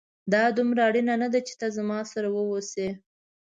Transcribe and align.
دا 0.33 0.43
دومره 0.57 0.81
اړينه 0.87 1.15
نه 1.23 1.27
ده 1.33 1.39
چي 1.47 1.53
ته 1.59 1.67
زما 1.77 1.99
سره 2.11 2.27
واوسې 2.31 2.87